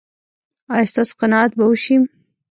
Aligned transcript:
ایا 0.73 0.89
ستاسو 0.91 1.13
قناعت 1.21 1.51
به 1.57 1.63
وشي؟ 1.69 1.95